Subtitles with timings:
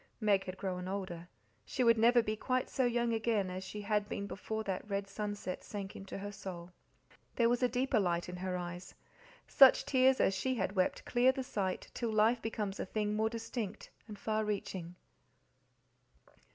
[0.19, 1.27] Meg had grown older;
[1.63, 5.07] she would never be quite so young again as she had been before that red
[5.07, 6.71] sunset sank into her soul.
[7.35, 8.95] There was a deeper light in her eyes;
[9.47, 13.29] such tears as she had wept clear the sight till life becomes a thing more
[13.29, 14.95] distinct and far reaching.